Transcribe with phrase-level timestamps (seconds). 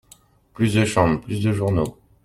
[0.55, 1.99] Plus de Chambre, plus de journaux!